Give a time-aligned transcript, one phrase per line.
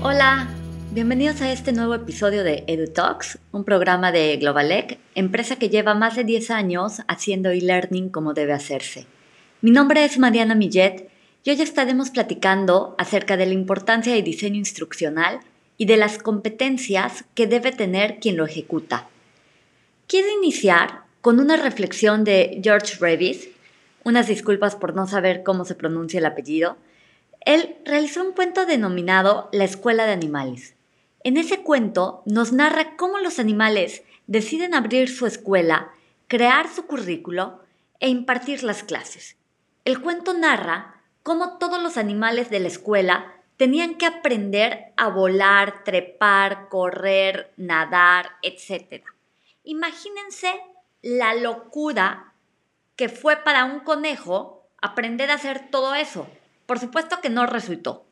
[0.00, 0.48] Hola,
[0.92, 6.16] bienvenidos a este nuevo episodio de EduTalks, un programa de Globalec, empresa que lleva más
[6.16, 9.06] de 10 años haciendo e-learning como debe hacerse.
[9.60, 11.10] Mi nombre es Mariana Millet
[11.44, 15.40] y hoy estaremos platicando acerca de la importancia del diseño instruccional
[15.76, 19.08] y de las competencias que debe tener quien lo ejecuta.
[20.06, 23.48] Quiero iniciar con una reflexión de George Revis,
[24.04, 26.76] unas disculpas por no saber cómo se pronuncia el apellido,
[27.40, 30.74] él realizó un cuento denominado La Escuela de Animales.
[31.24, 35.90] En ese cuento nos narra cómo los animales deciden abrir su escuela,
[36.26, 37.60] crear su currículo
[38.00, 39.36] e impartir las clases.
[39.84, 45.84] El cuento narra cómo todos los animales de la escuela tenían que aprender a volar,
[45.84, 49.04] trepar, correr, nadar, etc.
[49.64, 50.52] Imagínense
[51.02, 52.27] la locura
[52.98, 56.28] que fue para un conejo aprender a hacer todo eso.
[56.66, 58.04] Por supuesto que no resultó.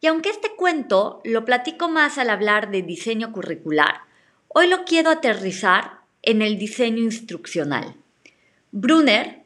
[0.00, 4.02] Y aunque este cuento lo platico más al hablar de diseño curricular,
[4.46, 7.96] hoy lo quiero aterrizar en el diseño instruccional.
[8.70, 9.42] Brunner,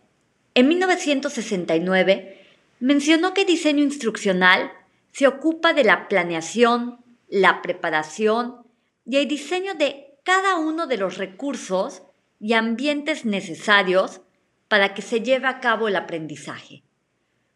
[0.54, 2.44] en 1969,
[2.78, 4.70] mencionó que diseño instruccional
[5.10, 8.58] se ocupa de la planeación, la preparación
[9.06, 12.02] y el diseño de cada uno de los recursos
[12.38, 14.20] y ambientes necesarios
[14.68, 16.82] para que se lleve a cabo el aprendizaje.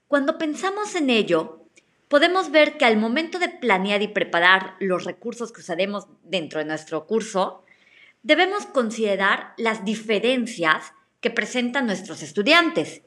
[0.08, 1.64] Cuando pensamos en ello,
[2.08, 6.66] podemos ver que al momento de planear y preparar los recursos que usaremos dentro de
[6.66, 7.64] nuestro curso,
[8.22, 13.02] debemos considerar las diferencias que presentan nuestros estudiantes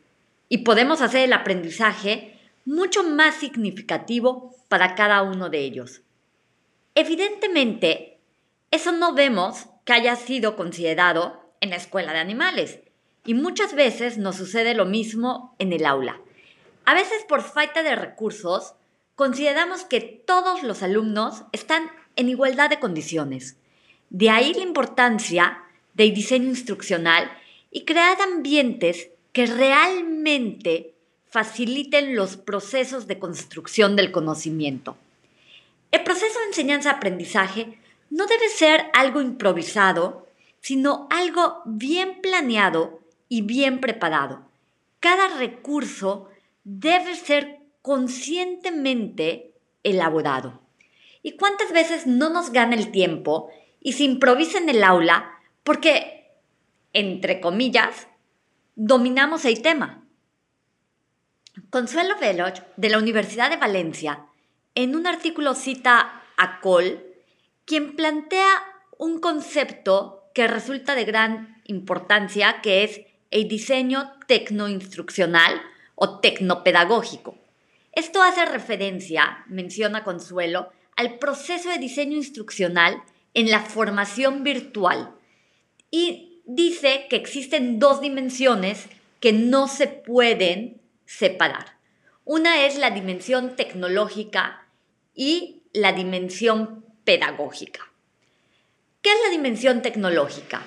[0.49, 6.01] y podemos hacer el aprendizaje mucho más significativo para cada uno de ellos.
[6.95, 8.19] Evidentemente,
[8.71, 12.79] eso no vemos que haya sido considerado en la escuela de animales
[13.25, 16.19] y muchas veces nos sucede lo mismo en el aula.
[16.85, 18.73] A veces por falta de recursos,
[19.15, 23.57] consideramos que todos los alumnos están en igualdad de condiciones.
[24.09, 27.31] De ahí la importancia del diseño instruccional
[27.71, 30.93] y crear ambientes que realmente
[31.27, 34.95] faciliten los procesos de construcción del conocimiento.
[35.91, 40.27] El proceso de enseñanza-aprendizaje no debe ser algo improvisado,
[40.59, 43.02] sino algo bien planeado
[43.33, 44.47] y bien preparado.
[44.99, 46.29] Cada recurso
[46.63, 50.61] debe ser conscientemente elaborado.
[51.23, 53.49] ¿Y cuántas veces no nos gana el tiempo
[53.79, 55.31] y se improvisa en el aula
[55.63, 56.29] porque,
[56.93, 58.07] entre comillas,
[58.75, 60.05] dominamos el tema?
[61.71, 64.27] Consuelo Veloch, de la Universidad de Valencia,
[64.75, 67.03] en un artículo cita a Cole,
[67.65, 68.61] quien plantea
[68.99, 73.01] un concepto que resulta de gran importancia, que es
[73.33, 75.59] el diseño tecnoinstruccional
[75.95, 77.35] o tecnopedagógico.
[77.91, 83.01] Esto hace referencia, menciona Consuelo, al proceso de diseño instruccional
[83.33, 85.15] en la formación virtual
[85.89, 88.87] y dice que existen dos dimensiones
[89.19, 91.79] que no se pueden separar.
[92.25, 94.67] Una es la dimensión tecnológica
[95.15, 97.91] y la dimensión pedagógica.
[99.01, 100.61] ¿Qué es la dimensión tecnológica?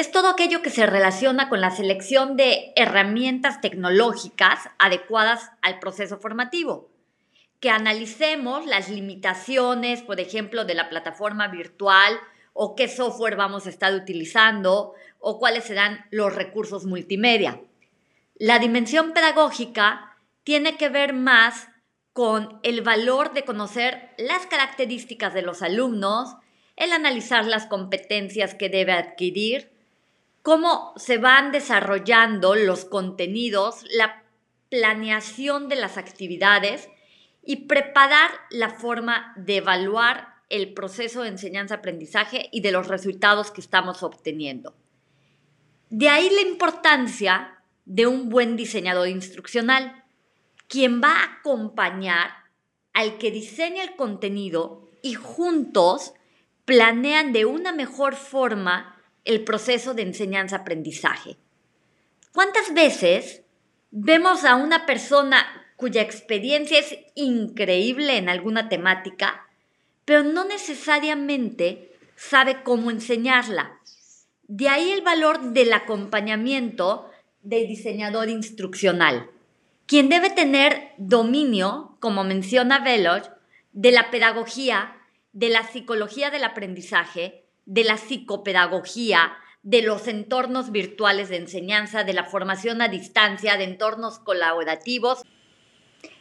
[0.00, 6.16] Es todo aquello que se relaciona con la selección de herramientas tecnológicas adecuadas al proceso
[6.16, 6.88] formativo.
[7.60, 12.18] Que analicemos las limitaciones, por ejemplo, de la plataforma virtual
[12.54, 17.60] o qué software vamos a estar utilizando o cuáles serán los recursos multimedia.
[18.36, 21.68] La dimensión pedagógica tiene que ver más
[22.14, 26.36] con el valor de conocer las características de los alumnos,
[26.76, 29.78] el analizar las competencias que debe adquirir,
[30.42, 34.22] cómo se van desarrollando los contenidos, la
[34.70, 36.88] planeación de las actividades
[37.42, 43.60] y preparar la forma de evaluar el proceso de enseñanza-aprendizaje y de los resultados que
[43.60, 44.74] estamos obteniendo.
[45.90, 50.04] De ahí la importancia de un buen diseñador instruccional,
[50.68, 52.30] quien va a acompañar
[52.92, 56.12] al que diseña el contenido y juntos
[56.64, 58.99] planean de una mejor forma
[59.30, 61.36] el proceso de enseñanza-aprendizaje.
[62.32, 63.42] ¿Cuántas veces
[63.90, 65.46] vemos a una persona
[65.76, 69.46] cuya experiencia es increíble en alguna temática,
[70.04, 73.78] pero no necesariamente sabe cómo enseñarla?
[74.48, 77.08] De ahí el valor del acompañamiento
[77.42, 79.30] del diseñador instruccional,
[79.86, 83.28] quien debe tener dominio, como menciona Veloch,
[83.72, 84.96] de la pedagogía,
[85.32, 87.39] de la psicología del aprendizaje,
[87.70, 89.32] de la psicopedagogía,
[89.62, 95.22] de los entornos virtuales de enseñanza, de la formación a distancia, de entornos colaborativos.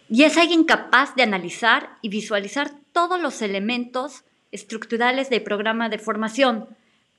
[0.08, 5.98] Y es alguien capaz de analizar y visualizar todos los elementos estructurales del programa de
[5.98, 6.68] formación,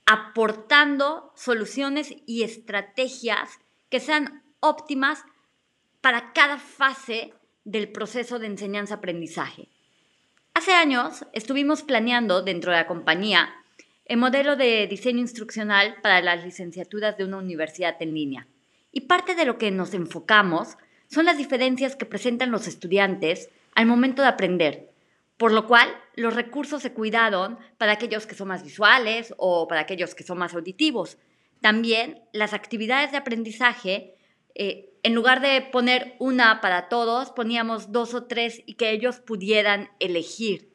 [0.06, 5.24] aportando soluciones y estrategias que sean óptimas
[6.00, 7.34] para cada fase
[7.64, 9.66] del proceso de enseñanza-aprendizaje.
[10.54, 13.56] Hace años estuvimos planeando dentro de la compañía
[14.10, 18.48] el modelo de diseño instruccional para las licenciaturas de una universidad en línea.
[18.90, 20.76] Y parte de lo que nos enfocamos
[21.06, 24.90] son las diferencias que presentan los estudiantes al momento de aprender,
[25.36, 29.82] por lo cual los recursos se cuidaron para aquellos que son más visuales o para
[29.82, 31.16] aquellos que son más auditivos.
[31.60, 34.16] También las actividades de aprendizaje,
[34.56, 39.20] eh, en lugar de poner una para todos, poníamos dos o tres y que ellos
[39.20, 40.72] pudieran elegir,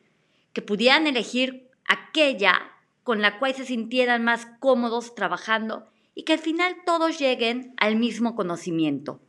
[0.53, 2.71] que pudieran elegir aquella
[3.05, 7.97] con la cual se sintieran más cómodos trabajando y que al final todos lleguen al
[7.97, 9.21] mismo conocimiento.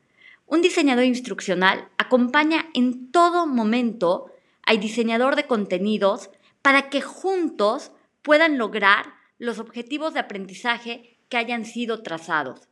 [0.46, 4.32] Un diseñador instruccional acompaña en todo momento
[4.62, 6.30] al diseñador de contenidos
[6.62, 7.92] para que juntos
[8.22, 12.70] puedan lograr los objetivos de aprendizaje que hayan sido trazados.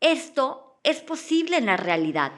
[0.00, 2.30] Esto es posible en la realidad.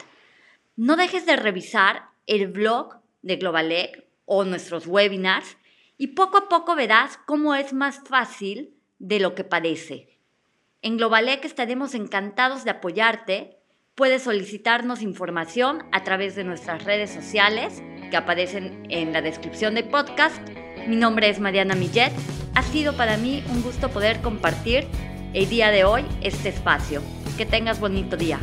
[0.75, 5.59] No dejes de revisar el blog de Globalec o nuestros webinars
[5.97, 10.19] y poco a poco verás cómo es más fácil de lo que parece.
[10.83, 13.59] En Globalec estaremos encantados de apoyarte.
[13.95, 19.89] Puedes solicitarnos información a través de nuestras redes sociales que aparecen en la descripción del
[19.89, 20.37] podcast.
[20.87, 22.13] Mi nombre es Mariana Millet.
[22.55, 24.87] Ha sido para mí un gusto poder compartir
[25.33, 27.03] el día de hoy este espacio.
[27.39, 28.39] Que tengas bonito día.